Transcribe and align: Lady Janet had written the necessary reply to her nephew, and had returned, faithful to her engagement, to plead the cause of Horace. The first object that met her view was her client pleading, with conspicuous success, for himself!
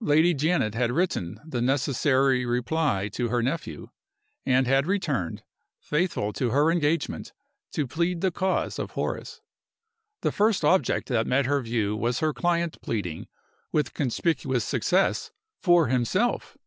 Lady 0.00 0.34
Janet 0.34 0.74
had 0.74 0.90
written 0.90 1.40
the 1.46 1.62
necessary 1.62 2.44
reply 2.44 3.06
to 3.12 3.28
her 3.28 3.40
nephew, 3.44 3.90
and 4.44 4.66
had 4.66 4.88
returned, 4.88 5.44
faithful 5.78 6.32
to 6.32 6.50
her 6.50 6.68
engagement, 6.72 7.32
to 7.70 7.86
plead 7.86 8.20
the 8.20 8.32
cause 8.32 8.80
of 8.80 8.90
Horace. 8.90 9.40
The 10.22 10.32
first 10.32 10.64
object 10.64 11.06
that 11.10 11.28
met 11.28 11.46
her 11.46 11.60
view 11.60 11.94
was 11.94 12.18
her 12.18 12.32
client 12.34 12.82
pleading, 12.82 13.28
with 13.70 13.94
conspicuous 13.94 14.64
success, 14.64 15.30
for 15.60 15.86
himself! 15.86 16.58